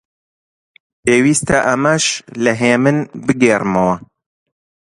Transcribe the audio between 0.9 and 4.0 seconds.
پێویستە ئەمەش لە هێمن بگێڕمەوە: